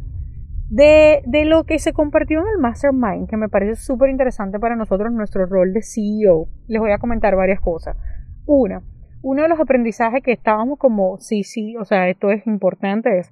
de, 0.71 1.21
de, 1.25 1.45
lo 1.45 1.65
que 1.65 1.77
se 1.79 1.93
compartió 1.93 2.39
en 2.39 2.47
el 2.47 2.57
Mastermind, 2.59 3.29
que 3.29 3.37
me 3.37 3.49
parece 3.49 3.75
súper 3.75 4.09
interesante 4.09 4.59
para 4.59 4.75
nosotros, 4.75 5.11
nuestro 5.11 5.45
rol 5.45 5.73
de 5.73 5.81
CEO, 5.81 6.47
les 6.67 6.79
voy 6.81 6.91
a 6.91 6.97
comentar 6.97 7.35
varias 7.35 7.59
cosas. 7.59 7.95
Una, 8.45 8.81
uno 9.21 9.43
de 9.43 9.49
los 9.49 9.59
aprendizajes 9.59 10.23
que 10.23 10.31
estábamos 10.31 10.79
como, 10.79 11.19
sí, 11.19 11.43
sí, 11.43 11.75
o 11.77 11.85
sea, 11.85 12.09
esto 12.09 12.31
es 12.31 12.47
importante, 12.47 13.19
es 13.19 13.31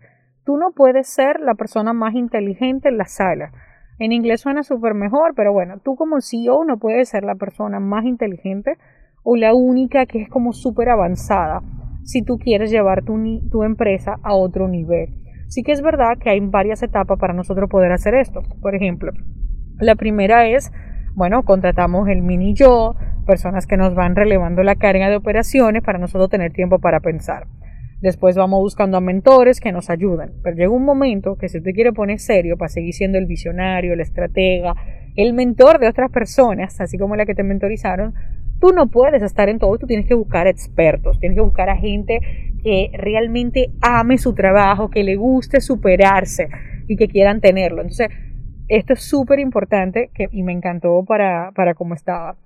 Tú 0.49 0.57
no 0.57 0.71
puedes 0.71 1.07
ser 1.07 1.39
la 1.41 1.53
persona 1.53 1.93
más 1.93 2.15
inteligente 2.15 2.89
en 2.89 2.97
la 2.97 3.05
sala. 3.05 3.51
En 3.99 4.11
inglés 4.11 4.41
suena 4.41 4.63
súper 4.63 4.95
mejor, 4.95 5.33
pero 5.35 5.53
bueno, 5.53 5.77
tú 5.77 5.95
como 5.95 6.21
CEO 6.21 6.63
no 6.65 6.79
puedes 6.79 7.09
ser 7.09 7.23
la 7.23 7.35
persona 7.35 7.79
más 7.79 8.03
inteligente 8.05 8.77
o 9.21 9.35
la 9.35 9.53
única 9.53 10.07
que 10.07 10.23
es 10.23 10.27
como 10.27 10.51
súper 10.51 10.89
avanzada 10.89 11.61
si 12.03 12.23
tú 12.23 12.39
quieres 12.39 12.71
llevar 12.71 13.03
tu, 13.03 13.19
tu 13.51 13.61
empresa 13.61 14.15
a 14.23 14.33
otro 14.33 14.67
nivel. 14.67 15.09
Sí 15.49 15.63
que 15.63 15.71
es 15.71 15.81
verdad 15.81 16.19
que 16.19 16.29
hay 16.29 16.39
varias 16.41 16.83
etapas 16.83 17.17
para 17.17 17.33
nosotros 17.33 17.67
poder 17.69 17.91
hacer 17.91 18.13
esto. 18.13 18.43
Por 18.61 18.75
ejemplo, 18.75 19.11
la 19.79 19.95
primera 19.95 20.47
es, 20.47 20.71
bueno, 21.15 21.43
contratamos 21.43 22.07
el 22.07 22.21
mini 22.21 22.53
yo, 22.53 22.95
personas 23.25 23.65
que 23.65 23.75
nos 23.75 23.95
van 23.95 24.15
relevando 24.15 24.61
la 24.61 24.75
carga 24.75 25.09
de 25.09 25.15
operaciones 25.15 25.81
para 25.83 25.97
nosotros 25.97 26.29
tener 26.29 26.53
tiempo 26.53 26.77
para 26.77 26.99
pensar. 26.99 27.47
Después 27.99 28.35
vamos 28.35 28.59
buscando 28.59 28.97
a 28.97 29.01
mentores 29.01 29.59
que 29.59 29.71
nos 29.71 29.89
ayudan. 29.89 30.33
Pero 30.43 30.55
llega 30.55 30.69
un 30.69 30.85
momento 30.85 31.35
que 31.35 31.49
si 31.49 31.57
usted 31.57 31.71
quiere 31.73 31.93
poner 31.93 32.19
serio 32.19 32.55
para 32.55 32.69
seguir 32.69 32.93
siendo 32.93 33.17
el 33.17 33.25
visionario, 33.25 33.93
el 33.93 34.01
estratega, 34.01 34.75
el 35.15 35.33
mentor 35.33 35.79
de 35.79 35.87
otras 35.87 36.11
personas, 36.11 36.79
así 36.79 36.99
como 36.99 37.15
la 37.15 37.25
que 37.25 37.33
te 37.33 37.43
mentorizaron, 37.43 38.13
Tú 38.59 38.73
no 38.73 38.87
puedes 38.87 39.23
estar 39.23 39.47
en 39.47 39.59
todo, 39.59 39.77
tú 39.77 39.87
tienes 39.87 40.05
que 40.05 40.13
buscar 40.13 40.47
expertos, 40.47 41.19
tienes 41.19 41.37
que 41.37 41.41
buscar 41.43 41.69
a 41.69 41.77
gente 41.77 42.19
que 42.61 42.91
realmente 42.93 43.71
ame 43.81 44.17
su 44.17 44.33
trabajo, 44.33 44.89
que 44.89 45.03
le 45.03 45.15
guste 45.15 45.61
superarse 45.61 46.49
y 46.87 46.97
que 46.97 47.07
quieran 47.07 47.39
tenerlo. 47.39 47.81
Entonces, 47.81 48.09
esto 48.67 48.93
es 48.93 49.01
súper 49.01 49.39
importante 49.39 50.11
y 50.31 50.43
me 50.43 50.51
encantó 50.51 51.03
para, 51.05 51.51
para 51.55 51.73
cómo 51.73 51.93
estaba. 51.93 52.37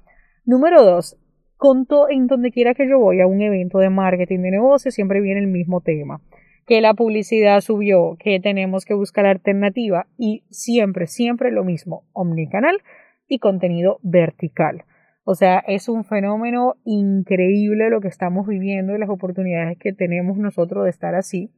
Número 0.46 0.84
dos, 0.84 1.17
conto 1.58 2.10
en 2.10 2.27
donde 2.27 2.51
quiera 2.51 2.74
que 2.74 2.88
yo 2.88 3.00
voy 3.00 3.22
a 3.22 3.27
un 3.27 3.41
evento 3.41 3.79
de 3.79 3.89
marketing 3.89 4.39
de 4.39 4.51
negocio, 4.51 4.91
siempre 4.91 5.22
viene 5.22 5.39
el 5.39 5.48
mismo 5.48 5.82
tema. 5.82 6.22
Que 6.65 6.79
la 6.79 6.93
publicidad 6.93 7.60
subió, 7.62 8.15
que 8.20 8.39
tenemos 8.39 8.86
que 8.86 8.93
buscar 8.93 9.25
alternativa 9.25 10.05
y 10.17 10.43
siempre, 10.50 11.08
siempre 11.08 11.51
lo 11.51 11.63
mismo, 11.63 12.03
omnicanal 12.13 12.82
y 13.27 13.39
contenido 13.39 14.00
vertical. 14.01 14.84
O 15.25 15.35
sea, 15.35 15.59
es 15.67 15.87
un 15.87 16.03
fenómeno 16.03 16.75
increíble 16.83 17.89
lo 17.89 18.01
que 18.01 18.09
estamos 18.09 18.45
viviendo 18.45 18.93
y 18.93 18.99
las 18.99 19.09
oportunidades 19.09 19.77
que 19.77 19.93
tenemos 19.93 20.37
nosotros 20.37 20.83
de 20.83 20.89
estar 20.89 21.15
así. 21.15 21.49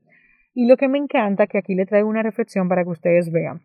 Y 0.54 0.68
lo 0.68 0.78
que 0.78 0.88
me 0.88 1.00
encanta, 1.00 1.48
que 1.48 1.58
aquí 1.58 1.74
le 1.74 1.86
traigo 1.86 2.08
una 2.08 2.22
reflexión 2.22 2.70
para 2.70 2.84
que 2.84 2.92
ustedes 2.92 3.32
vean. 3.32 3.62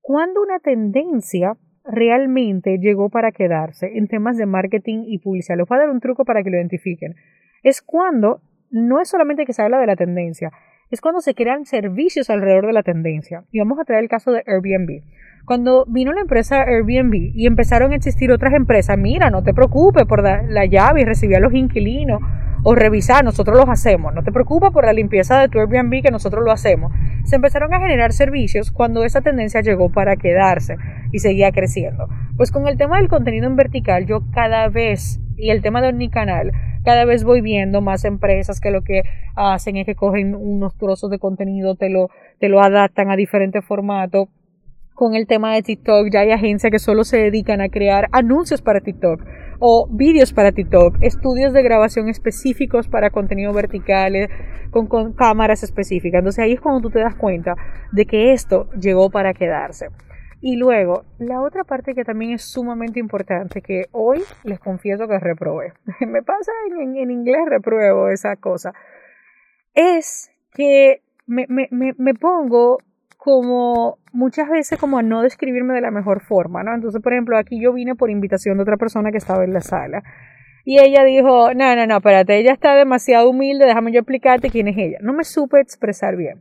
Cuando 0.00 0.42
una 0.42 0.58
tendencia 0.60 1.56
realmente 1.84 2.78
llegó 2.78 3.10
para 3.10 3.32
quedarse 3.32 3.98
en 3.98 4.08
temas 4.08 4.38
de 4.38 4.46
marketing 4.46 5.04
y 5.06 5.18
publicidad, 5.18 5.58
les 5.58 5.68
voy 5.68 5.76
a 5.76 5.80
dar 5.82 5.90
un 5.90 6.00
truco 6.00 6.24
para 6.24 6.42
que 6.42 6.50
lo 6.50 6.56
identifiquen. 6.56 7.14
Es 7.62 7.82
cuando 7.82 8.40
no 8.70 9.00
es 9.00 9.08
solamente 9.08 9.44
que 9.44 9.52
se 9.52 9.62
habla 9.62 9.78
de 9.78 9.86
la 9.86 9.96
tendencia, 9.96 10.50
es 10.90 11.00
cuando 11.00 11.20
se 11.20 11.34
crean 11.34 11.66
servicios 11.66 12.30
alrededor 12.30 12.66
de 12.66 12.72
la 12.72 12.82
tendencia. 12.82 13.44
Y 13.50 13.58
vamos 13.58 13.78
a 13.78 13.84
traer 13.84 14.02
el 14.02 14.08
caso 14.08 14.32
de 14.32 14.42
Airbnb. 14.46 15.02
Cuando 15.44 15.84
vino 15.86 16.12
la 16.12 16.22
empresa 16.22 16.62
Airbnb 16.62 17.32
y 17.34 17.46
empezaron 17.46 17.92
a 17.92 17.96
existir 17.96 18.32
otras 18.32 18.54
empresas, 18.54 18.96
mira, 18.96 19.28
no 19.28 19.42
te 19.42 19.52
preocupes 19.52 20.06
por 20.06 20.22
la 20.22 20.64
llave 20.64 21.02
y 21.02 21.04
recibir 21.04 21.36
a 21.36 21.40
los 21.40 21.52
inquilinos 21.52 22.20
o 22.62 22.74
revisar, 22.74 23.22
nosotros 23.22 23.58
los 23.58 23.68
hacemos, 23.68 24.14
no 24.14 24.22
te 24.22 24.32
preocupes 24.32 24.70
por 24.70 24.86
la 24.86 24.94
limpieza 24.94 25.38
de 25.38 25.50
tu 25.50 25.58
Airbnb 25.60 26.02
que 26.02 26.10
nosotros 26.10 26.42
lo 26.42 26.50
hacemos. 26.50 26.92
Se 27.24 27.36
empezaron 27.36 27.74
a 27.74 27.78
generar 27.78 28.14
servicios 28.14 28.70
cuando 28.70 29.04
esa 29.04 29.20
tendencia 29.20 29.60
llegó 29.60 29.92
para 29.92 30.16
quedarse 30.16 30.76
y 31.12 31.18
seguía 31.18 31.52
creciendo. 31.52 32.08
Pues 32.38 32.50
con 32.50 32.66
el 32.66 32.78
tema 32.78 32.96
del 32.96 33.08
contenido 33.08 33.46
en 33.46 33.56
vertical, 33.56 34.06
yo 34.06 34.22
cada 34.32 34.68
vez, 34.68 35.20
y 35.36 35.50
el 35.50 35.60
tema 35.60 35.82
de 35.82 35.88
Omnicanal, 35.88 36.52
cada 36.84 37.04
vez 37.04 37.22
voy 37.22 37.42
viendo 37.42 37.82
más 37.82 38.06
empresas 38.06 38.60
que 38.60 38.70
lo 38.70 38.80
que 38.80 39.02
hacen 39.36 39.76
es 39.76 39.84
que 39.84 39.94
cogen 39.94 40.34
unos 40.34 40.74
trozos 40.78 41.10
de 41.10 41.18
contenido, 41.18 41.74
te 41.74 41.90
lo, 41.90 42.08
te 42.40 42.48
lo 42.48 42.62
adaptan 42.62 43.10
a 43.10 43.16
diferentes 43.16 43.62
formatos 43.62 44.28
con 44.94 45.14
el 45.14 45.26
tema 45.26 45.52
de 45.54 45.62
TikTok, 45.62 46.08
ya 46.12 46.20
hay 46.20 46.30
agencias 46.30 46.70
que 46.70 46.78
solo 46.78 47.04
se 47.04 47.18
dedican 47.18 47.60
a 47.60 47.68
crear 47.68 48.08
anuncios 48.12 48.62
para 48.62 48.80
TikTok 48.80 49.22
o 49.58 49.88
vídeos 49.90 50.32
para 50.32 50.52
TikTok, 50.52 50.98
estudios 51.00 51.52
de 51.52 51.62
grabación 51.62 52.08
específicos 52.08 52.88
para 52.88 53.10
contenido 53.10 53.52
verticales 53.52 54.30
con, 54.70 55.12
cámaras 55.12 55.62
específicas. 55.62 56.20
Entonces 56.20 56.44
ahí 56.44 56.52
es 56.52 56.60
cuando 56.60 56.80
tú 56.80 56.90
te 56.90 57.00
das 57.00 57.16
cuenta 57.16 57.56
de 57.92 58.06
que 58.06 58.32
esto 58.32 58.70
llegó 58.80 59.10
para 59.10 59.34
quedarse. 59.34 59.88
Y 60.40 60.56
luego, 60.56 61.04
la 61.18 61.40
otra 61.40 61.64
parte 61.64 61.94
que 61.94 62.04
también 62.04 62.32
es 62.32 62.44
sumamente 62.44 63.00
importante, 63.00 63.62
que 63.62 63.86
hoy 63.92 64.22
les 64.44 64.60
confieso 64.60 65.08
que 65.08 65.18
reprobé, 65.18 65.72
me 66.06 66.22
pasa 66.22 66.52
en, 66.70 66.96
en 66.96 67.10
inglés 67.10 67.46
repruebo 67.48 68.08
esa 68.10 68.36
cosa, 68.36 68.74
es 69.72 70.30
que 70.52 71.00
me 71.26 72.14
pongo 72.14 72.78
como 73.24 73.96
muchas 74.12 74.50
veces 74.50 74.78
como 74.78 74.98
a 74.98 75.02
no 75.02 75.22
describirme 75.22 75.72
de 75.72 75.80
la 75.80 75.90
mejor 75.90 76.20
forma, 76.20 76.62
¿no? 76.62 76.74
Entonces, 76.74 77.00
por 77.00 77.14
ejemplo, 77.14 77.38
aquí 77.38 77.58
yo 77.58 77.72
vine 77.72 77.94
por 77.94 78.10
invitación 78.10 78.58
de 78.58 78.64
otra 78.64 78.76
persona 78.76 79.10
que 79.10 79.16
estaba 79.16 79.44
en 79.44 79.54
la 79.54 79.62
sala. 79.62 80.02
Y 80.66 80.78
ella 80.78 81.04
dijo, 81.04 81.54
no, 81.54 81.74
no, 81.74 81.86
no, 81.86 81.96
espérate, 81.96 82.36
ella 82.36 82.52
está 82.52 82.74
demasiado 82.74 83.30
humilde, 83.30 83.64
déjame 83.64 83.92
yo 83.92 84.00
explicarte 84.00 84.50
quién 84.50 84.68
es 84.68 84.76
ella. 84.76 84.98
No 85.00 85.14
me 85.14 85.24
supe 85.24 85.58
expresar 85.58 86.16
bien. 86.16 86.40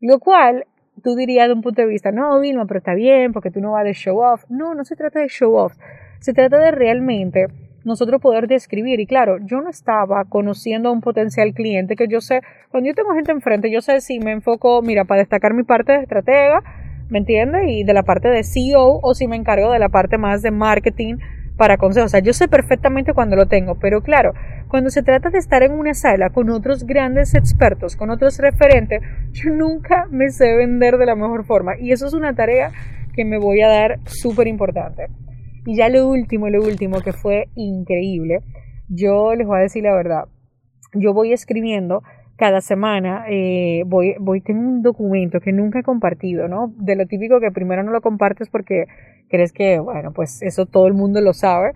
Lo 0.00 0.18
cual, 0.18 0.64
tú 1.02 1.14
dirías 1.14 1.46
de 1.46 1.52
un 1.52 1.60
punto 1.60 1.82
de 1.82 1.88
vista, 1.88 2.10
no, 2.10 2.40
Vilma, 2.40 2.64
pero 2.64 2.78
está 2.78 2.94
bien, 2.94 3.34
porque 3.34 3.50
tú 3.50 3.60
no 3.60 3.72
vas 3.72 3.84
de 3.84 3.92
show 3.92 4.18
off. 4.18 4.46
No, 4.48 4.74
no 4.74 4.84
se 4.84 4.96
trata 4.96 5.20
de 5.20 5.28
show 5.28 5.54
off. 5.54 5.74
Se 6.20 6.32
trata 6.32 6.56
de 6.58 6.70
realmente 6.70 7.48
nosotros 7.84 8.20
poder 8.20 8.48
describir. 8.48 9.00
Y 9.00 9.06
claro, 9.06 9.38
yo 9.44 9.60
no 9.60 9.70
estaba 9.70 10.24
conociendo 10.24 10.88
a 10.88 10.92
un 10.92 11.00
potencial 11.00 11.52
cliente 11.54 11.96
que 11.96 12.08
yo 12.08 12.20
sé, 12.20 12.40
cuando 12.70 12.88
yo 12.88 12.94
tengo 12.94 13.14
gente 13.14 13.32
enfrente, 13.32 13.70
yo 13.70 13.80
sé 13.80 14.00
si 14.00 14.18
me 14.18 14.32
enfoco, 14.32 14.82
mira, 14.82 15.04
para 15.04 15.20
destacar 15.20 15.54
mi 15.54 15.62
parte 15.62 15.92
de 15.92 15.98
estratega, 15.98 16.62
¿me 17.08 17.18
entiendes? 17.18 17.62
Y 17.68 17.84
de 17.84 17.94
la 17.94 18.02
parte 18.02 18.28
de 18.28 18.42
CEO 18.42 19.00
o 19.02 19.14
si 19.14 19.28
me 19.28 19.36
encargo 19.36 19.70
de 19.70 19.78
la 19.78 19.88
parte 19.88 20.18
más 20.18 20.42
de 20.42 20.50
marketing 20.50 21.16
para 21.56 21.76
consejos. 21.76 22.06
O 22.06 22.10
sea, 22.10 22.20
yo 22.20 22.32
sé 22.32 22.48
perfectamente 22.48 23.12
cuando 23.12 23.36
lo 23.36 23.46
tengo, 23.46 23.76
pero 23.76 24.02
claro, 24.02 24.32
cuando 24.68 24.90
se 24.90 25.02
trata 25.02 25.30
de 25.30 25.38
estar 25.38 25.62
en 25.62 25.72
una 25.72 25.94
sala 25.94 26.30
con 26.30 26.50
otros 26.50 26.84
grandes 26.84 27.34
expertos, 27.34 27.96
con 27.96 28.10
otros 28.10 28.38
referentes, 28.38 29.02
yo 29.32 29.50
nunca 29.50 30.06
me 30.10 30.30
sé 30.30 30.56
vender 30.56 30.98
de 30.98 31.06
la 31.06 31.14
mejor 31.14 31.44
forma. 31.44 31.78
Y 31.78 31.92
eso 31.92 32.06
es 32.06 32.14
una 32.14 32.34
tarea 32.34 32.72
que 33.14 33.24
me 33.24 33.38
voy 33.38 33.62
a 33.62 33.68
dar 33.68 33.98
súper 34.04 34.48
importante. 34.48 35.06
Y 35.66 35.76
ya 35.76 35.88
lo 35.88 36.08
último, 36.08 36.48
lo 36.48 36.62
último 36.62 37.00
que 37.00 37.12
fue 37.12 37.48
increíble, 37.54 38.40
yo 38.88 39.34
les 39.34 39.46
voy 39.46 39.58
a 39.58 39.62
decir 39.62 39.84
la 39.84 39.94
verdad, 39.94 40.24
yo 40.92 41.14
voy 41.14 41.32
escribiendo 41.32 42.02
cada 42.36 42.60
semana, 42.60 43.24
eh, 43.28 43.84
voy, 43.86 44.16
voy, 44.18 44.40
tengo 44.40 44.60
un 44.60 44.82
documento 44.82 45.40
que 45.40 45.52
nunca 45.52 45.78
he 45.78 45.82
compartido, 45.82 46.48
¿no? 46.48 46.74
De 46.76 46.96
lo 46.96 47.06
típico 47.06 47.40
que 47.40 47.52
primero 47.52 47.82
no 47.82 47.92
lo 47.92 48.00
compartes 48.00 48.48
porque 48.48 48.86
crees 49.28 49.52
que, 49.52 49.78
bueno, 49.78 50.12
pues 50.12 50.42
eso 50.42 50.66
todo 50.66 50.86
el 50.86 50.94
mundo 50.94 51.20
lo 51.20 51.32
sabe. 51.32 51.72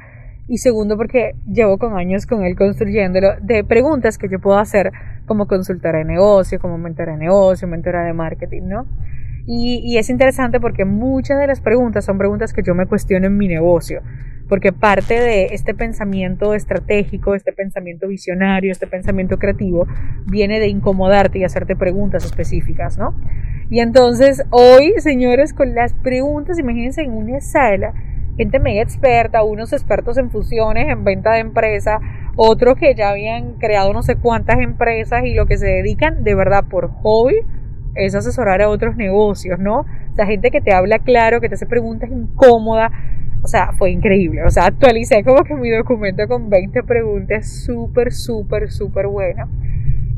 Y 0.49 0.59
segundo, 0.59 0.97
porque 0.97 1.35
llevo 1.47 1.79
con 1.79 1.97
años 1.97 2.27
con 2.27 2.43
él 2.45 2.57
construyéndolo 2.57 3.37
de 3.41 3.65
preguntas 3.65 4.17
que 4.19 4.29
yo 4.29 4.41
puedo 4.41 4.59
hacer 4.59 4.91
como 5.27 5.47
consultora 5.47 5.99
de 5.99 6.05
negocio, 6.05 6.59
como 6.59 6.79
mentora 6.79 7.13
de 7.13 7.19
negocio, 7.19 7.69
mentora 7.69 8.05
de 8.05 8.15
marketing, 8.15 8.63
¿no? 8.63 8.87
Y, 9.51 9.97
es 9.97 10.11
interesante 10.11 10.61
porque 10.61 10.85
muchas 10.85 11.39
de 11.39 11.47
las 11.47 11.63
preguntas 11.63 12.05
son 12.05 12.19
preguntas 12.19 12.53
que 12.53 12.63
yo 12.63 12.75
me 12.75 12.85
cuestiono 12.85 13.29
en 13.29 13.39
mi 13.39 13.49
negocio, 13.49 14.03
porque 14.47 14.73
parte 14.75 15.19
de 15.19 15.47
este 15.53 15.73
pensamiento 15.73 16.53
estratégico, 16.53 17.35
este 17.35 17.55
pensamiento 17.55 18.09
visionario, 18.09 18.71
este 18.71 18.87
pensamiento 18.87 19.39
creativo, 19.39 19.87
viene 20.27 20.61
de 20.61 20.69
incomodarte 20.69 21.39
y 21.39 21.45
hacerte 21.45 21.77
preguntas 21.77 22.27
específicas, 22.27 22.99
¿no? 22.99 23.15
Y 23.71 23.81
entonces 23.81 24.45
hoy, 24.51 24.93
señores, 24.99 25.55
con 25.55 25.75
las 25.75 25.95
preguntas, 25.95 26.59
imagínense 26.59 27.01
en 27.01 27.13
una 27.13 27.41
sala, 27.41 27.95
gente 28.37 28.59
mega 28.59 28.83
experta, 28.83 29.43
unos 29.45 29.73
expertos 29.73 30.19
en 30.19 30.31
fusiones, 30.31 30.89
en 30.89 31.05
venta 31.05 31.33
de 31.33 31.39
empresa, 31.39 32.01
otros 32.37 32.77
que 32.77 32.95
ya 32.95 33.09
habían 33.09 33.55
creado 33.55 33.95
no 33.95 34.03
sé 34.03 34.17
cuántas 34.17 34.59
empresas 34.59 35.25
y 35.25 35.33
lo 35.33 35.47
que 35.47 35.57
se 35.57 35.67
dedican 35.69 36.23
de 36.23 36.35
verdad 36.35 36.65
por 36.69 36.91
hobby 36.91 37.37
es 37.99 38.15
asesorar 38.15 38.63
a 38.63 38.69
otros 38.69 38.97
negocios, 38.97 39.59
¿no? 39.59 39.81
O 39.81 40.15
sea, 40.15 40.27
gente 40.27 40.51
que 40.51 40.61
te 40.61 40.73
habla 40.73 41.01
claro, 41.01 41.41
que 41.41 41.49
te 41.49 41.57
hace 41.57 41.67
preguntas 41.67 42.11
incómodas. 42.11 42.93
O 43.43 43.49
sea, 43.49 43.73
fue 43.73 43.91
increíble. 43.91 44.45
O 44.45 44.51
sea, 44.51 44.67
actualicé 44.67 45.23
como 45.25 45.43
que 45.45 45.55
mi 45.55 45.71
documento 45.71 46.27
con 46.29 46.49
20 46.49 46.83
preguntas 46.85 47.65
súper, 47.65 48.13
súper, 48.13 48.71
súper 48.71 49.09
buenas. 49.09 49.49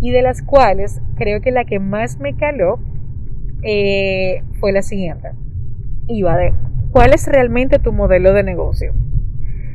Y 0.00 0.10
de 0.10 0.22
las 0.22 0.42
cuales 0.42 1.00
creo 1.16 1.40
que 1.40 1.50
la 1.50 1.64
que 1.64 1.78
más 1.78 2.18
me 2.18 2.36
caló 2.36 2.78
eh, 3.62 4.42
fue 4.58 4.72
la 4.72 4.82
siguiente. 4.82 5.30
Iba 6.06 6.36
de, 6.36 6.52
¿cuál 6.92 7.12
es 7.12 7.26
realmente 7.26 7.78
tu 7.78 7.92
modelo 7.92 8.32
de 8.32 8.42
negocio? 8.42 8.94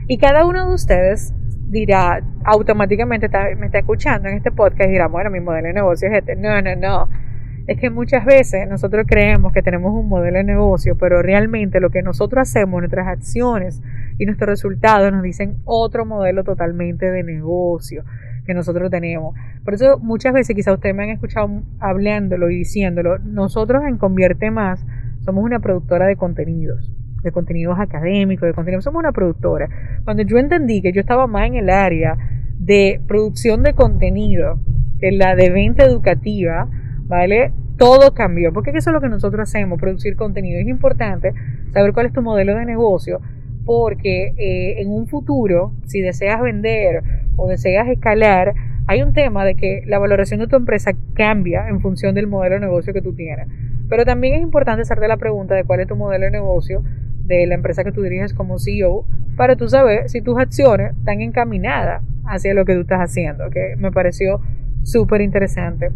Y 0.08 0.18
cada 0.18 0.46
uno 0.46 0.68
de 0.68 0.74
ustedes 0.74 1.34
dirá, 1.68 2.22
automáticamente 2.44 3.30
me 3.58 3.68
está 3.68 3.80
escuchando 3.80 4.30
en 4.30 4.38
este 4.38 4.52
podcast 4.52 4.90
dirá, 4.90 5.08
bueno, 5.08 5.30
mi 5.30 5.40
modelo 5.40 5.68
de 5.68 5.74
negocio 5.74 6.08
es 6.10 6.18
este. 6.18 6.36
No, 6.36 6.62
no, 6.62 6.76
no 6.76 7.25
es 7.68 7.80
que 7.80 7.90
muchas 7.90 8.26
veces 8.26 8.68
nosotros 8.70 9.06
creemos 9.08 9.52
que 9.52 9.64
tenemos 9.64 9.92
un 9.94 10.08
modelo 10.08 10.38
de 10.38 10.44
negocio, 10.44 10.96
pero 10.98 11.22
realmente 11.22 11.80
lo 11.80 11.90
que 11.90 12.04
nosotros 12.04 12.42
hacemos, 12.42 12.80
nuestras 12.80 13.08
acciones 13.08 13.82
y 14.20 14.26
nuestros 14.26 14.50
resultados 14.50 15.12
nos 15.12 15.24
dicen 15.24 15.58
otro 15.66 16.06
modelo 16.06 16.44
totalmente 16.44 17.10
de 17.10 17.24
negocio 17.24 18.04
que 18.46 18.54
nosotros 18.54 18.92
tenemos. 18.92 19.36
Por 19.64 19.74
eso 19.74 19.98
muchas 19.98 20.34
veces 20.34 20.56
quizá 20.56 20.74
ustedes 20.74 20.96
me 20.96 21.04
han 21.04 21.10
escuchado 21.10 21.64
hablándolo 21.80 22.50
y 22.52 22.58
diciéndolo, 22.58 23.18
nosotros 23.20 23.84
en 23.88 23.98
Convierte 23.98 24.52
Más 24.52 24.86
somos 25.22 25.44
una 25.44 25.60
productora 25.60 26.06
de 26.06 26.16
contenidos 26.16 26.92
de 27.26 27.32
contenidos 27.32 27.80
académicos, 27.80 28.48
de 28.48 28.54
contenidos, 28.54 28.84
somos 28.84 29.00
una 29.00 29.12
productora. 29.12 29.68
Cuando 30.04 30.22
yo 30.22 30.38
entendí 30.38 30.84
que 30.84 30.94
yo 30.94 31.02
estaba 31.02 31.26
más 31.26 31.48
en 31.48 31.56
el 31.56 31.72
área 31.72 32.18
de 32.60 33.02
producción 33.08 33.64
de 33.64 33.74
contenido 33.74 34.60
que 35.00 35.12
la 35.12 35.36
de 35.36 35.50
venta 35.50 35.84
educativa, 35.84 36.70
¿vale? 37.08 37.52
Todo 37.78 38.14
cambió, 38.14 38.54
porque 38.54 38.72
eso 38.72 38.90
es 38.90 38.94
lo 38.94 39.02
que 39.02 39.10
nosotros 39.10 39.50
hacemos, 39.50 39.80
producir 39.80 40.16
contenido. 40.16 40.60
Es 40.60 40.68
importante 40.68 41.34
saber 41.74 41.94
cuál 41.94 42.08
es 42.08 42.14
tu 42.14 42.22
modelo 42.22 42.56
de 42.56 42.66
negocio, 42.66 43.22
porque 43.66 44.34
eh, 44.38 44.82
en 44.82 44.90
un 44.90 45.08
futuro, 45.08 45.74
si 45.86 46.02
deseas 46.02 46.42
vender 46.42 47.04
o 47.36 47.48
deseas 47.48 47.88
escalar, 47.88 48.54
hay 48.88 49.02
un 49.02 49.14
tema 49.14 49.44
de 49.44 49.56
que 49.56 49.82
la 49.88 49.98
valoración 49.98 50.40
de 50.40 50.48
tu 50.48 50.56
empresa 50.56 50.92
cambia 51.16 51.68
en 51.68 51.82
función 51.82 52.14
del 52.14 52.28
modelo 52.28 52.56
de 52.56 52.62
negocio 52.62 52.94
que 52.94 53.02
tú 53.02 53.14
tienes. 53.14 53.48
Pero 53.90 54.06
también 54.06 54.36
es 54.36 54.42
importante 54.42 54.84
hacerte 54.84 55.08
la 55.08 55.18
pregunta 55.18 55.56
de 55.56 55.64
cuál 55.64 55.80
es 55.80 55.88
tu 55.88 55.96
modelo 55.96 56.26
de 56.26 56.32
negocio 56.32 56.84
de 57.26 57.48
la 57.48 57.56
empresa 57.56 57.84
que 57.84 57.92
tú 57.92 58.02
diriges 58.04 58.34
como 58.34 58.60
CEO 58.60 59.06
para 59.36 59.56
tú 59.56 59.68
saber 59.68 60.10
si 60.10 60.22
tus 60.22 60.38
acciones 60.38 60.96
están 60.98 61.22
encaminadas 61.22 62.04
hacia 62.26 62.54
lo 62.54 62.66
que 62.66 62.76
tú 62.76 62.82
estás 62.82 63.00
haciendo, 63.00 63.50
que 63.50 63.76
me 63.78 63.92
pareció 63.92 64.42
súper 64.84 65.22
interesante. 65.22 65.90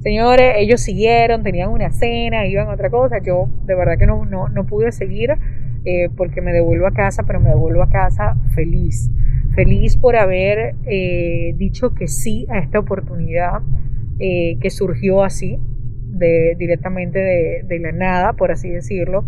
Señores, 0.00 0.54
ellos 0.56 0.80
siguieron, 0.80 1.42
tenían 1.42 1.70
una 1.70 1.90
cena, 1.90 2.46
iban 2.46 2.68
a 2.68 2.72
otra 2.72 2.88
cosa. 2.88 3.18
Yo 3.22 3.48
de 3.64 3.74
verdad 3.74 3.98
que 3.98 4.06
no, 4.06 4.24
no, 4.24 4.66
pude 4.66 4.92
seguir 4.92 5.36
eh, 5.84 6.08
porque 6.16 6.40
me 6.40 6.52
devuelvo 6.52 6.86
a 6.86 6.92
casa, 6.92 7.24
pero 7.24 7.38
me 7.38 7.50
devuelvo 7.50 7.82
a 7.82 7.90
casa 7.90 8.36
feliz. 8.54 9.10
Feliz 9.54 9.98
por 9.98 10.16
haber 10.16 10.74
eh, 10.86 11.54
dicho 11.56 11.94
que 11.94 12.06
sí 12.06 12.46
a 12.48 12.58
esta 12.58 12.78
oportunidad 12.78 13.60
eh, 14.18 14.56
que 14.60 14.70
surgió 14.70 15.22
así, 15.22 15.58
de, 16.06 16.54
directamente 16.58 17.18
de, 17.18 17.62
de 17.66 17.78
la 17.78 17.92
nada, 17.92 18.32
por 18.32 18.52
así 18.52 18.70
decirlo 18.70 19.24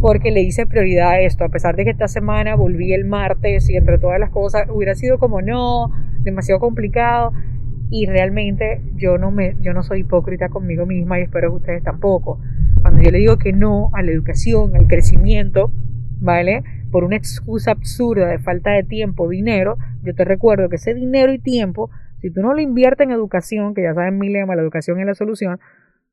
porque 0.00 0.32
le 0.32 0.42
hice 0.42 0.66
prioridad 0.66 1.10
a 1.10 1.20
esto, 1.20 1.44
a 1.44 1.48
pesar 1.48 1.76
de 1.76 1.84
que 1.84 1.90
esta 1.90 2.08
semana 2.08 2.56
volví 2.56 2.92
el 2.92 3.04
martes 3.04 3.70
y 3.70 3.76
entre 3.76 3.98
todas 3.98 4.18
las 4.18 4.30
cosas 4.30 4.68
hubiera 4.68 4.96
sido 4.96 5.20
como 5.20 5.40
no, 5.42 5.92
demasiado 6.24 6.58
complicado 6.58 7.32
y 7.92 8.06
realmente 8.06 8.80
yo 8.96 9.18
no 9.18 9.30
me 9.30 9.54
yo 9.60 9.74
no 9.74 9.82
soy 9.82 10.00
hipócrita 10.00 10.48
conmigo 10.48 10.86
misma 10.86 11.20
y 11.20 11.24
espero 11.24 11.50
que 11.50 11.56
ustedes 11.56 11.82
tampoco. 11.84 12.40
Cuando 12.80 13.02
yo 13.02 13.10
le 13.10 13.18
digo 13.18 13.36
que 13.36 13.52
no 13.52 13.90
a 13.92 14.02
la 14.02 14.10
educación, 14.10 14.74
al 14.74 14.88
crecimiento, 14.88 15.70
¿vale? 16.18 16.64
Por 16.90 17.04
una 17.04 17.16
excusa 17.16 17.72
absurda 17.72 18.28
de 18.28 18.38
falta 18.38 18.70
de 18.70 18.82
tiempo, 18.82 19.28
dinero, 19.28 19.76
yo 20.02 20.14
te 20.14 20.24
recuerdo 20.24 20.70
que 20.70 20.76
ese 20.76 20.94
dinero 20.94 21.34
y 21.34 21.38
tiempo, 21.38 21.90
si 22.22 22.30
tú 22.30 22.40
no 22.40 22.54
lo 22.54 22.62
inviertes 22.62 23.06
en 23.06 23.12
educación, 23.12 23.74
que 23.74 23.82
ya 23.82 23.92
saben 23.92 24.18
mi 24.18 24.30
lema, 24.30 24.56
la 24.56 24.62
educación 24.62 24.98
es 24.98 25.04
la 25.04 25.14
solución, 25.14 25.60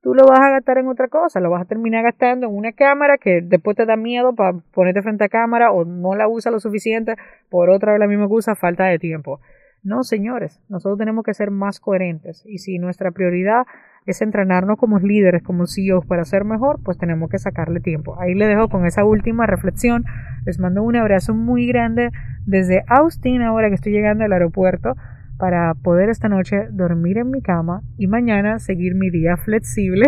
tú 0.02 0.14
lo 0.14 0.26
vas 0.26 0.42
a 0.42 0.50
gastar 0.50 0.80
en 0.80 0.90
otra 0.90 1.08
cosa, 1.08 1.40
lo 1.40 1.50
vas 1.50 1.62
a 1.62 1.66
terminar 1.66 2.04
gastando 2.04 2.48
en 2.48 2.56
una 2.58 2.74
cámara 2.74 3.18
que 3.18 3.40
después 3.42 3.78
te 3.78 3.86
da 3.86 3.96
miedo 3.96 4.36
para 4.36 4.52
ponerte 4.74 5.02
frente 5.02 5.24
a 5.24 5.30
cámara 5.30 5.72
o 5.72 5.86
no 5.86 6.14
la 6.14 6.28
usa 6.28 6.52
lo 6.52 6.60
suficiente 6.60 7.16
por 7.50 7.70
otra 7.70 7.94
vez 7.94 8.02
la 8.02 8.08
misma 8.08 8.28
cosa, 8.28 8.54
falta 8.56 8.84
de 8.84 9.00
tiempo. 9.00 9.40
No, 9.82 10.04
señores, 10.04 10.62
nosotros 10.68 10.98
tenemos 10.98 11.24
que 11.24 11.34
ser 11.34 11.52
más 11.52 11.80
coherentes 11.80 12.44
y 12.46 12.58
si 12.58 12.80
nuestra 12.80 13.12
prioridad 13.12 13.66
es 14.06 14.22
entrenarnos 14.22 14.78
como 14.78 15.00
líderes, 15.00 15.42
como 15.44 15.68
CEOs 15.68 16.06
para 16.06 16.26
ser 16.26 16.44
mejor, 16.44 16.82
pues 16.84 16.98
tenemos 16.98 17.30
que 17.30 17.40
sacarle 17.40 17.80
tiempo. 17.80 18.20
Ahí 18.20 18.34
le 18.34 18.48
dejo 18.48 18.68
con 18.68 18.86
esa 18.86 19.06
última 19.06 19.46
reflexión. 19.46 20.04
Les 20.46 20.60
mando 20.60 20.84
un 20.84 20.96
abrazo 20.96 21.34
muy 21.34 21.68
grande 21.68 22.10
desde 22.46 22.84
Austin 22.88 23.42
ahora 23.42 23.70
que 23.70 23.76
estoy 23.76 23.94
llegando 23.94 24.26
al 24.26 24.34
aeropuerto 24.34 24.96
para 25.38 25.74
poder 25.76 26.10
esta 26.10 26.28
noche 26.28 26.68
dormir 26.72 27.18
en 27.18 27.32
mi 27.32 27.42
cama 27.42 27.82
y 27.98 28.08
mañana 28.08 28.60
seguir 28.60 28.96
mi 28.96 29.10
día 29.10 29.38
flexible 29.38 30.06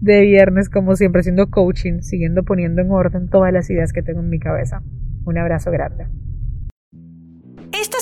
de 0.00 0.20
viernes 0.20 0.70
como 0.70 0.94
siempre 0.94 1.20
haciendo 1.20 1.50
coaching, 1.50 2.02
siguiendo 2.02 2.44
poniendo 2.44 2.82
en 2.82 2.92
orden 2.92 3.28
todas 3.28 3.52
las 3.52 3.68
ideas 3.70 3.92
que 3.92 4.02
tengo 4.02 4.20
en 4.20 4.28
mi 4.28 4.38
cabeza. 4.38 4.82
Un 5.24 5.38
abrazo 5.38 5.72
grande. 5.72 6.06